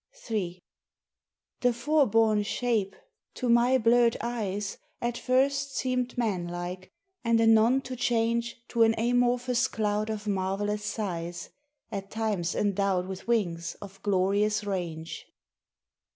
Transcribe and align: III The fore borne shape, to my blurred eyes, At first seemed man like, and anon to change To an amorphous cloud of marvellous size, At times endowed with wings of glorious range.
III 0.31 0.63
The 1.59 1.73
fore 1.73 2.07
borne 2.07 2.41
shape, 2.41 2.95
to 3.35 3.47
my 3.47 3.77
blurred 3.77 4.17
eyes, 4.19 4.79
At 4.99 5.15
first 5.15 5.77
seemed 5.77 6.17
man 6.17 6.47
like, 6.47 6.91
and 7.23 7.39
anon 7.39 7.81
to 7.81 7.95
change 7.95 8.63
To 8.69 8.81
an 8.81 8.95
amorphous 8.99 9.67
cloud 9.67 10.09
of 10.09 10.25
marvellous 10.25 10.83
size, 10.85 11.51
At 11.91 12.09
times 12.09 12.55
endowed 12.55 13.07
with 13.07 13.27
wings 13.27 13.75
of 13.75 14.01
glorious 14.01 14.63
range. 14.63 15.27